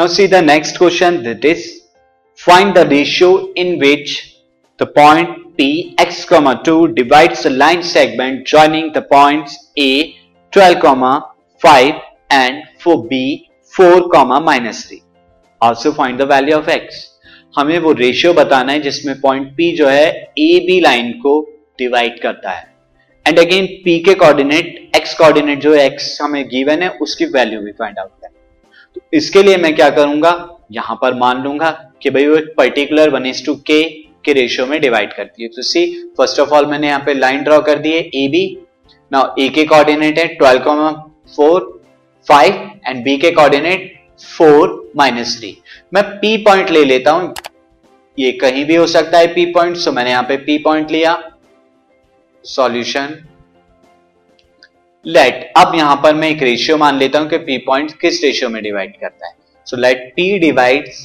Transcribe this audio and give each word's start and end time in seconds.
Now 0.00 0.06
see 0.06 0.24
the 0.24 0.40
next 0.40 0.78
question 0.78 1.22
that 1.24 1.44
is 1.44 1.62
find 2.38 2.74
the 2.74 2.86
ratio 2.88 3.52
in 3.52 3.78
which 3.78 4.12
the 4.78 4.86
point 4.86 5.58
P 5.58 5.94
x 5.98 6.24
comma 6.24 6.62
2 6.64 6.94
divides 6.94 7.42
the 7.42 7.50
line 7.50 7.82
segment 7.82 8.46
joining 8.46 8.94
the 8.94 9.02
points 9.02 9.58
A 9.76 10.16
12 10.52 10.80
comma 10.80 11.12
5 11.58 12.00
and 12.30 12.62
for 12.78 13.06
B 13.08 13.50
4 13.74 14.08
comma 14.08 14.40
minus 14.40 14.86
3. 14.86 15.02
Also 15.60 15.92
find 15.92 16.18
the 16.18 16.24
value 16.24 16.56
of 16.56 16.72
x. 16.78 17.04
हमें 17.58 17.78
वो 17.84 17.92
ratio 18.00 18.32
बताना 18.40 18.72
है 18.72 18.80
जिसमें 18.80 19.20
point 19.20 19.54
P 19.60 19.70
जो 19.76 19.88
है 19.88 20.08
A 20.38 20.50
B 20.66 20.80
line 20.80 21.12
को 21.26 21.38
divide 21.78 22.20
करता 22.22 22.50
है 22.50 22.68
एंड 23.26 23.38
अगेन 23.38 23.66
P 23.86 24.02
के 24.04 24.14
कोऑर्डिनेट 24.24 24.74
x 25.02 25.14
कोऑर्डिनेट 25.18 25.60
जो 25.68 25.74
है 25.74 25.88
x 25.94 26.10
हमें 26.22 26.44
गिवन 26.48 26.82
है 26.82 26.90
उसकी 27.08 27.32
वैल्यू 27.38 27.60
भी 27.60 27.72
फाइंड 27.82 27.98
आउट 27.98 28.10
करना 28.10 28.39
तो 28.96 29.00
इसके 29.12 29.42
लिए 29.42 29.56
मैं 29.56 29.74
क्या 29.74 29.88
करूँगा? 29.90 30.32
यहाँ 30.72 30.96
पर 31.02 31.14
मान 31.14 31.42
लूँगा 31.42 31.70
कि 32.02 32.10
भाई 32.10 32.26
वो 32.26 32.36
एक 32.36 32.54
particular 32.56 33.10
one 33.10 33.26
is 33.26 33.44
to 33.46 33.54
k 33.66 33.82
के 34.24 34.32
रेशियो 34.32 34.66
में 34.66 34.80
डिवाइड 34.80 35.12
करती 35.12 35.42
है 35.42 35.48
तो 35.48 35.62
सी 35.62 35.84
फ़र्स्ट 36.18 36.40
ऑफ़ 36.40 36.50
ऑल 36.54 36.66
मैंने 36.66 36.86
यहाँ 36.86 37.02
पे 37.06 37.14
लाइन 37.14 37.42
ड्रॉ 37.44 37.60
कर 37.62 37.78
दी 37.78 37.92
है 37.92 38.00
ए 38.14 38.26
बी 38.28 38.44
ना 39.12 39.22
ए 39.38 39.48
के 39.48 39.64
कोऑर्डिनेट 39.66 40.18
है 40.18 40.26
twelve 40.34 40.64
comma 40.64 40.90
four 41.36 41.68
five 42.26 42.70
and 42.86 43.02
B 43.04 43.16
के 43.18 43.30
कोऑर्डिनेट 43.30 43.92
फोर 44.26 44.76
माइनस 44.96 45.36
थ्री 45.38 45.56
मैं 45.94 46.02
पी 46.20 46.36
पॉइंट 46.44 46.70
ले 46.70 46.84
लेता 46.84 47.10
हूँ। 47.10 47.34
ये 48.18 48.32
कहीं 48.40 48.64
भी 48.64 48.74
हो 48.74 48.86
सकता 48.88 49.18
है 49.18 49.26
पी 49.34 49.44
पॉइंट 49.52 49.76
सो 49.76 49.92
मैंने 49.92 50.10
यहाँ 50.10 50.22
पे 50.22 50.36
पी 50.38 50.58
पॉइंट 50.64 50.90
लिया। 50.90 51.16
सॉल्यूशन 52.44 53.16
लेट 55.06 55.52
अब 55.56 55.74
यहाँ 55.74 55.96
पर 56.02 56.14
मैं 56.14 56.28
एक 56.30 56.42
रेशियो 56.42 56.76
मान 56.76 56.98
लेता 56.98 57.18
हूँ 57.18 57.28
कि 57.28 57.38
पी 57.40 57.56
पॉइंट 57.66 57.92
किस 58.00 58.22
रेशियो 58.24 58.48
में 58.50 58.62
डिवाइड 58.62 58.92
करता 59.00 59.26
है। 59.26 59.34
So 59.66 59.76
let 59.76 60.12
P 60.16 60.38
divides 60.38 60.98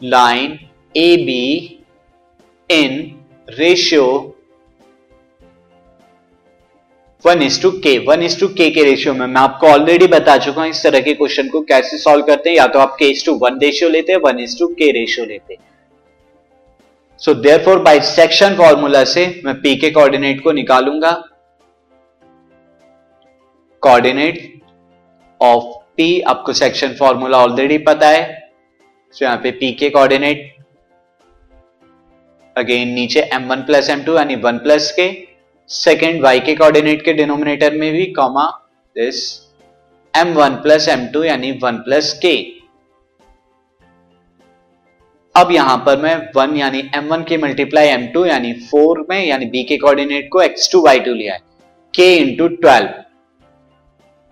line 0.00 0.58
A 0.94 1.16
B 1.26 1.44
in 2.70 2.98
ratio 3.48 4.06
one 7.24 7.42
is 7.42 7.60
to 7.62 7.70
k 7.84 7.96
one 8.06 8.22
is 8.22 8.38
to 8.40 8.48
k 8.48 8.68
के 8.70 8.82
रेशियो 8.84 9.14
में 9.14 9.26
मैं 9.26 9.40
आपको 9.40 9.66
ऑलरेडी 9.66 10.06
बता 10.06 10.36
चुका 10.38 10.60
हूँ 10.62 10.70
इस 10.70 10.82
तरह 10.82 11.00
के 11.00 11.14
क्वेश्चन 11.14 11.48
को 11.48 11.60
कैसे 11.70 11.98
सॉल्व 11.98 12.24
करते 12.24 12.50
हैं। 12.50 12.56
या 12.56 12.66
तो 12.66 12.78
आप 12.78 12.96
के 12.98 13.08
इज़ 13.10 13.24
टू 13.26 13.34
वन 13.36 13.58
रेशियो 13.62 13.88
लेते 13.90 14.12
हैं 14.12 14.18
one 14.20 14.40
is 14.40 14.58
to 14.58 14.66
k 14.74 14.90
ratio 14.92 15.26
लेते 15.26 15.54
हैं। 15.54 15.60
So 17.20 17.34
therefore 17.64 17.78
by 17.82 18.00
section 18.02 18.54
formula 18.56 19.02
से 19.06 19.24
मैं 19.44 19.54
पी 19.62 19.74
के 19.76 19.90
कोऑर्डिनेट 19.90 20.42
को 20.44 20.52
निकालूँगा। 20.52 21.12
कोऑर्डिनेट 23.86 24.38
ऑफ़ 25.40 25.64
पी 25.96 26.20
आपको 26.28 26.52
सेक्शन 26.54 26.94
फॉर्मूला 26.94 27.38
ऑलरेडी 27.38 27.78
पता 27.84 28.08
है। 28.08 28.24
सो 29.14 29.24
यहाँ 29.24 29.36
पे 29.42 29.50
पी 29.52 29.72
के 29.72 29.90
कोऑर्डिनेट 29.90 30.54
अगेन 32.56 32.88
नीचे 32.94 33.28
m1 33.34 33.48
one 33.48 33.62
plus 33.62 33.90
M 33.90 34.02
two 34.04 34.16
यानी 34.16 34.34
one 34.42 34.58
plus 34.58 34.90
k. 34.98 35.06
Second 35.70 36.24
y 36.24 36.38
के 36.46 36.54
कोऑर्डिनेट 36.54 37.04
के 37.04 37.12
डिनोमिनेटर 37.12 37.74
में 37.74 37.92
भी 37.92 38.04
comma 38.12 38.44
this 38.96 39.22
m1 40.14 40.36
one 40.36 40.54
plus 40.62 40.88
M 40.88 41.06
two 41.14 41.22
यानी 41.24 41.52
वन 41.62 41.78
प्लस 41.86 42.12
के 42.24 42.34
अब 45.34 45.52
यहाँ 45.52 45.76
पर 45.86 46.02
मैं 46.02 46.16
वन 46.36 46.56
यानी 46.56 46.82
एम 46.96 47.08
वन 47.08 47.24
के 47.28 47.36
मल्टीप्लाई 47.38 47.88
एम 47.88 48.06
टू 48.14 48.24
यानी 48.26 48.52
फोर 48.70 49.06
में, 49.10 49.24
यानी 49.24 49.46
बी 49.46 49.64
के 49.64 49.76
कोऑर्डिनेट 49.78 50.28
को 50.32 50.44
x2 50.44 50.86
y2 50.86 51.14
लिया 51.14 51.34
है। 51.34 51.40
K 51.94 52.12
into 52.18 52.48
twelve 52.48 53.04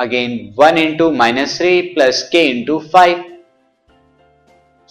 again 0.01 0.33
one 0.59 0.79
into 0.79 1.11
minus 1.11 1.57
three 1.59 1.81
plus 1.95 2.23
k 2.33 2.43
into 2.51 2.79
five 2.93 3.25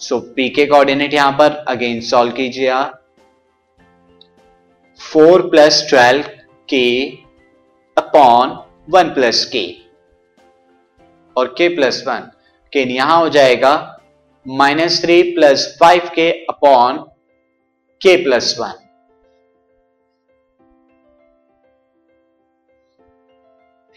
so 0.00 0.18
P 0.36 0.48
के 0.50 0.66
कोऑर्डिनेट 0.66 1.14
यहाँ 1.14 1.32
पर 1.38 1.52
अगेन 1.68 2.00
सॉल्व 2.10 2.32
कीजिए 2.32 2.68
आप. 2.68 3.00
Four 5.00 5.42
plus 5.50 5.86
twelve 5.90 6.28
k 6.68 6.84
upon 7.96 8.58
one 8.90 9.10
plus 9.14 9.44
k 9.54 9.66
और 11.36 11.54
के 11.58 11.68
प्लस 11.76 12.02
वन 12.08 12.30
के 12.72 12.82
यहाँ 12.94 13.18
हो 13.20 13.28
जाएगा 13.36 13.74
minus 14.46 15.00
three 15.02 15.22
plus 15.34 15.66
five 15.80 16.10
k 16.14 16.30
upon 16.50 16.98
k 18.00 18.16
plus 18.24 18.56
one 18.60 18.83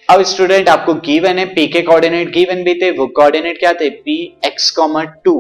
अब 0.09 0.21
स्टूडेंट 0.23 0.69
आपको 0.69 0.93
गिवन 1.05 1.37
है 1.37 1.45
पी 1.45 1.67
के 1.67 1.81
कोऑर्डिनेट 1.81 2.29
गिवन 2.33 2.63
भी 2.63 2.73
थे, 2.81 2.89
वो 2.91 3.05
कोऑर्डिनेट 3.07 3.57
क्या 3.59 3.71
थे? 3.73 3.89
पी 3.89 4.15
एक्स 4.45 4.69
कॉमर 4.71 5.05
टू 5.25 5.33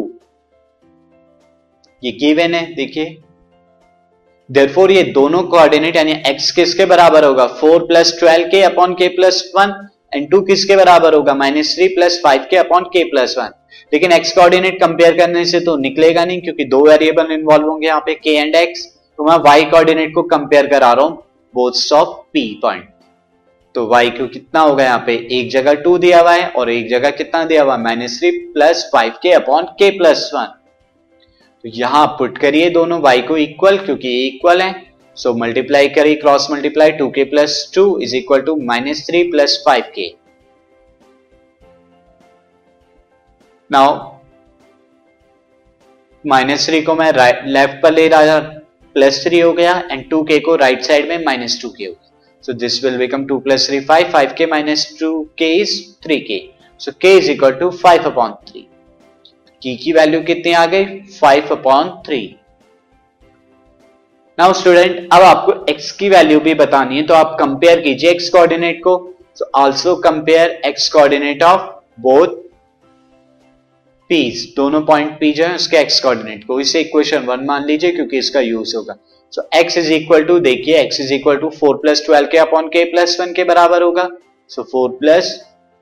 ये 2.03 2.11
गिवन 2.13 2.53
है, 2.53 2.73
देखिए। 2.75 3.17
देरफोर 4.49 4.91
ये 4.91 5.03
दोनों 5.13 5.43
कोऑर्डिनेट 5.45 5.95
यानी 5.95 6.15
x 6.27 6.49
किसके 6.51 6.85
बराबर 6.85 7.25
होगा? 7.25 7.45
Four 7.61 7.85
plus 7.87 8.15
twelve 8.19 8.47
k 8.49 8.61
upon 8.63 8.93
k 8.93 9.07
plus 9.15 9.41
one 9.55 9.73
and 10.13 10.29
two 10.31 10.41
किसके 10.41 10.75
बराबर 10.75 11.13
होगा? 11.13 11.33
Minus 11.35 11.73
three 11.75 11.87
plus 11.95 12.19
five 12.23 12.45
k 12.49 12.57
upon 12.57 12.83
k 12.93 13.03
plus 13.11 13.35
one 13.37 13.53
लेकिन 13.93 14.11
x 14.13 14.31
कोऑर्डिनेट 14.31 14.79
कंपेयर 14.81 15.17
करने 15.17 15.45
से 15.45 15.59
तो 15.61 15.77
निकलेगा 15.77 16.25
नहीं, 16.25 16.41
क्योंकि 16.41 16.65
दो 16.65 16.85
वेरिएबल 16.87 17.31
इन्वॉल्व 17.31 17.69
होंगे 17.69 17.87
यहाँ 17.87 18.03
पे 18.05 18.19
k 18.25 18.35
एंड 18.35 18.55
x 18.57 18.85
तो 19.19 19.29
मैं 19.29 19.37
y 19.49 19.69
कोऑर्डिनेट 19.71 20.13
को 20.15 20.23
कंपेयर 20.35 20.67
करा 20.67 20.93
रहा 20.93 21.05
हूँ 21.05 21.17
बोथ 21.53 21.91
ऑफ़ 21.93 22.15
p 22.35 22.47
पॉइंट 22.61 22.89
तो 23.75 23.85
वाई 23.87 24.09
क्यू 24.09 24.27
कितना 24.27 24.59
होगा 24.59 24.83
यहाँ 24.83 25.03
पे? 25.05 25.13
एक 25.31 25.49
जगह 25.51 25.73
टू 25.81 25.97
दिया 25.97 26.19
हुआ 26.19 26.33
है 26.33 26.47
और 26.49 26.69
एक 26.69 26.89
जगह 26.89 27.11
कितना 27.11 27.43
दिया 27.45 27.63
हुआ? 27.63 27.75
है 27.75 27.81
minus 27.83 28.19
three 28.19 28.31
plus 28.53 28.89
five 28.93 29.13
k 29.21 29.31
upon 29.33 29.63
k 29.79 29.89
plus 29.97 30.29
one 30.33 30.45
तो 31.65 31.69
यहाँ 31.75 32.05
पुट 32.19 32.37
करिए 32.37 32.69
दोनों 32.69 32.99
वाई 33.01 33.21
को 33.21 33.37
इक्वल 33.37 33.77
क्योंकि 33.77 34.09
इक्वल 34.27 34.61
है। 34.61 34.73
सो 35.17 35.33
मल्टीप्लाई 35.35 35.87
करिए 35.89 36.15
cross 36.15 36.47
multiply 36.51 36.91
two 36.91 37.09
k 37.09 37.23
plus 37.23 37.71
two 37.75 37.83
is 37.99 38.15
equal 38.15 38.41
to 38.41 38.55
minus 38.63 39.05
three 39.07 39.23
plus 39.31 39.61
five 39.65 39.91
k 39.95 40.07
now 43.69 43.95
minus 46.25 46.65
three 46.67 46.81
को 46.81 46.95
मैं 46.95 47.11
लेफ़्ट 47.47 47.81
पर 47.83 47.93
ले 47.93 48.07
रहा 48.07 48.39
प्लस 48.95 49.23
थ्री 49.23 49.39
हो 49.39 49.51
गया 49.53 49.73
एंड 49.91 50.09
टू 50.09 50.23
के 50.23 50.39
को 50.39 50.55
राइट 50.55 50.83
साइड 50.83 51.09
में 51.09 51.25
माइनस 51.25 51.59
टू 51.61 51.69
के 51.69 51.85
हो 51.85 51.91
गया। 51.91 52.16
Will 52.83 52.97
become 52.97 53.25
two 53.25 53.37
plus 53.39 53.67
three 53.67 53.79
five 53.85 54.11
five 54.11 54.33
k 54.37 54.45
minus 54.45 54.87
two 54.99 55.09
k 55.37 55.53
is 55.55 55.81
three 56.03 56.19
k 56.21 56.39
so 56.79 56.91
k 57.01 57.17
is 57.17 57.29
equal 57.31 57.51
to 57.59 57.69
five 57.83 58.09
upon 58.11 58.33
three 58.49 58.67
की 59.61 59.91
वैल्यू 59.93 60.21
कितनी 60.23 60.51
आ 60.53 60.65
गई? 60.65 60.85
Five 61.19 61.47
upon 61.51 61.89
three 62.05 62.19
now 64.37 64.53
student 64.53 65.07
अब 65.13 65.21
आपको 65.23 65.53
x 65.73 65.91
की 65.91 66.09
वैल्यू 66.09 66.39
भी 66.39 66.53
बतानी 66.55 66.97
है 66.97 67.03
तो 67.07 67.13
आप 67.13 67.35
कंपेयर 67.39 67.81
कीजिए 67.81 68.13
x 68.13 68.29
कोऑर्डिनेट 68.29 68.79
को. 68.83 68.97
So 69.35 69.49
also 69.55 69.95
compare 70.03 70.61
x 70.67 70.87
coordinate 70.89 71.43
of 71.43 71.61
both 72.01 72.35
P's 74.09 74.45
दोनों 74.55 74.81
पॉइंट 74.81 75.11
पी 75.19 75.31
जो 75.33 75.45
है, 75.45 75.55
उसके 75.55 75.77
एक्स 75.77 75.99
कोऑर्डिनेट 75.99 76.43
को। 76.43 76.59
इसे 76.59 76.81
इक्वेशन 76.81 77.25
वन 77.25 77.45
मान 77.45 77.65
लीजिए, 77.65 77.91
क्योंकि 77.91 78.17
इसका 78.17 78.39
यूज़ 78.41 78.75
होगा। 78.77 78.95
So 79.33 79.41
x 79.57 79.77
is 79.77 79.91
equal 79.93 80.23
to 80.23 80.37
देखिए, 80.41 80.83
x 80.83 80.99
is 81.01 81.13
equal 81.13 81.37
to 81.37 81.49
four 81.51 81.77
plus 81.77 82.03
twelve 82.05 82.27
k 82.31 82.37
upon 82.37 82.67
k 82.67 82.83
plus 82.91 83.19
one 83.21 83.33
के 83.33 83.43
बराबर 83.45 83.81
होगा। 83.81 84.09
So 84.51 84.63
four 84.63 84.89
plus 84.99 85.33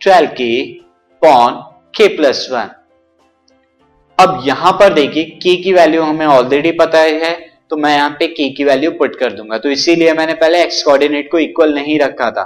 twelve 0.01 0.29
k 0.37 0.61
upon 0.61 1.61
k 1.97 2.07
plus 2.15 2.47
one 2.51 2.69
अब 4.19 4.41
यहाँ 4.45 4.71
पर 4.71 4.93
देखिए 4.93 5.23
के 5.23 5.55
की 5.55 5.73
वैल्यू 5.73 6.01
हमें 6.01 6.25
ऑलरेडी 6.25 6.71
पता 6.73 6.99
है 6.99 7.33
तो 7.69 7.77
मैं 7.77 7.93
यहाँ 7.95 8.09
पे 8.19 8.27
के 8.27 8.49
की 8.49 8.63
वैल्यू 8.63 8.91
पुट 8.91 9.15
कर 9.15 9.33
दूँगा। 9.33 9.57
तो 9.57 9.69
इसीलिए 9.69 10.13
मैंने 10.13 10.33
पहले 10.33 10.61
एक्स 10.63 10.81
कोऑर्डिनेट 10.83 11.31
को 11.31 11.39
इक्वल 11.39 11.73
नहीं 11.73 11.99
रखा 11.99 12.29
था। 12.31 12.43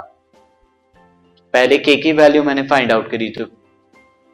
पहले 1.54 1.78
के 1.78 1.96
की 1.96 2.12
वैल्यू 2.12 2.42
मैंने 2.42 2.62
फाइंड 2.62 2.92
आउट 2.92 3.10
करी 3.10 3.28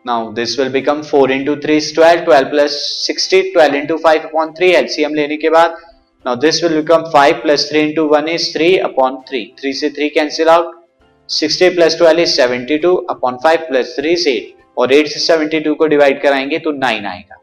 थी 0.06 0.12
now 0.12 0.32
this 0.32 0.58
will 0.58 0.68
become 0.68 1.02
four 1.02 1.32
into 1.32 1.56
three 1.56 1.78
twelve 1.94 2.24
twelve 2.24 2.48
plus 2.48 2.72
sixty 3.06 3.42
twelve 3.52 3.76
into 3.76 3.96
five 3.96 4.22
upon 4.22 4.52
three 4.52 4.70
LCM 4.70 5.14
लेने 5.14 5.36
के 5.36 5.50
बाद 5.50 5.76
now 6.24 6.36
this 6.36 6.62
will 6.64 6.74
become 6.74 7.04
five 7.12 7.40
plus 7.42 7.68
three 7.70 7.80
into 7.80 8.06
one 8.08 8.28
is 8.28 8.52
three 8.54 8.76
upon 8.78 9.16
three 9.28 9.44
three 9.60 9.72
से 9.72 9.90
three 9.90 10.08
cancel 10.08 10.48
out 10.48 10.74
sixty 11.28 11.68
plus 11.68 11.98
twelve 11.98 12.20
is 12.20 12.30
seventy 12.30 12.78
two 12.78 12.94
upon 13.10 13.36
five 13.36 13.66
plus 13.68 13.96
three 13.98 14.12
is 14.12 14.28
eight 14.28 14.56
और 14.78 14.92
8 14.92 15.06
से 15.08 15.20
72 15.26 15.74
को 15.76 15.86
divide 15.86 16.22
कराएँगे 16.22 16.58
तो 16.58 16.72
9 16.72 17.06
आएगा. 17.06 17.36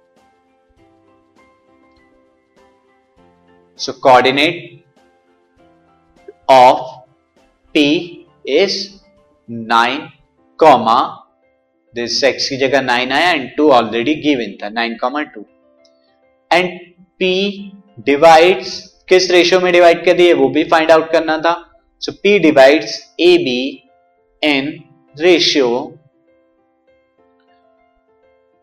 So 3.77 3.91
coordinate 3.93 4.83
of 6.49 6.81
P 7.75 7.85
is 8.45 8.77
9 9.49 9.99
comma 10.59 11.22
this 11.95 12.23
X 12.23 12.49
की 12.49 12.57
जगह 12.57 12.81
nine 12.81 13.11
आया 13.11 13.31
एंड 13.31 13.49
टू 13.57 13.69
ऑलरेडी 13.71 14.15
गिवन 14.21 14.57
था 14.63 14.69
nine 14.69 14.95
comma 15.01 15.21
two 15.33 15.45
and 16.51 16.79
P 17.19 17.33
divides 18.05 18.81
किस 19.09 19.29
रेशियो 19.31 19.59
में 19.59 19.71
डिवाइड 19.73 20.03
कर 20.05 20.13
दिए 20.13 20.33
वो 20.33 20.47
भी 20.49 20.63
फाइंड 20.63 20.91
आउट 20.91 21.11
करना 21.11 21.37
था. 21.37 21.53
So 22.01 22.11
so, 22.11 22.17
P 22.17 22.39
divides 22.41 22.93
A 23.19 23.37
B 23.37 23.59
in 24.43 24.67
ratio 25.15 25.69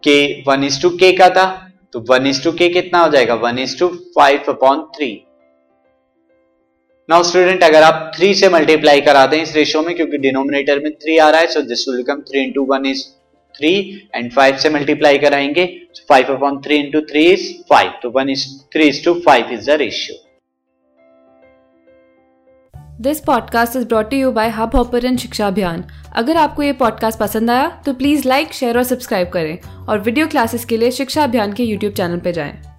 के 0.03 0.21
वन 0.49 0.65
इज़ 0.65 0.81
टू 0.83 0.91
के 0.97 1.13
का 1.13 1.29
था. 1.31 1.47
तो 1.93 2.01
वन 2.11 2.27
इज़ 2.27 2.43
टू 2.45 2.53
के 2.53 2.69
कितना 2.69 2.99
हो 2.99 3.11
जाएगा? 3.11 3.35
One 3.35 3.59
is 3.59 3.79
to 3.79 3.89
five 4.17 4.45
upon 4.49 4.83
three 4.97 5.11
now 7.09 7.23
student 7.23 7.63
अगर 7.65 7.83
आप 7.83 8.11
थ्री 8.17 8.35
से 8.35 8.49
मल्टीप्लाई 8.49 9.01
करा 9.01 9.27
दें 9.27 9.41
इस 9.43 9.55
रेशियो 9.57 9.83
में 9.83 9.95
क्योंकि 9.97 10.19
डिनोमिनेटर 10.19 10.83
में 10.85 10.93
थ्री 10.95 11.17
आ 11.19 11.31
रहा 11.31 11.41
है 11.41 11.47
so 11.47 11.61
this 11.63 11.89
will 11.89 11.97
become 11.97 12.21
three 12.23 12.43
into 12.43 12.65
one 12.65 12.87
is 12.87 13.05
three 13.61 14.09
and 14.15 14.33
five 14.33 14.57
से 14.57 14.71
मल्टीप्लाई 14.71 15.19
कराएँगे 15.19 15.67
five 16.09 16.35
upon 16.35 16.61
three 16.61 16.77
into 16.77 17.01
three 17.01 17.25
is 17.25 17.63
five 17.71 17.93
तो 18.03 18.11
one 18.11 18.31
is 18.31 18.47
three 18.73 18.89
is 18.89 19.05
two 19.05 19.15
five 19.15 19.51
is 19.51 19.67
the 19.67 19.71
ratio 19.71 20.27
this 23.01 23.21
podcast 23.21 23.77
is 23.77 23.87
brought 23.87 24.13
you 24.13 24.33
by 24.33 24.49
Hubhopper 24.77 25.17
Shiksha 25.17 25.47
Abhiyan 25.47 25.85
अगर 26.13 26.37
आपको 26.37 26.63
ये 26.63 26.73
podcast 26.73 27.19
पसंद 27.19 27.51
आया 27.51 27.69
तो 27.87 27.95
please 27.95 28.29
like 28.29 28.53
share 28.53 28.79
और 28.79 28.85
सब्सक्राइब 28.85 29.29
करें 29.29 29.59
और 29.87 29.99
वीडियो 29.99 30.27
क्लासेस 30.27 30.65
के 30.65 30.77
लिए 30.77 30.91
शिक्षा 30.91 31.25
अभियान 31.25 31.53
के 31.53 31.63
यूट्यूब 31.63 31.93
चैनल 31.93 32.19
पर 32.19 32.31
जाएँ। 32.31 32.70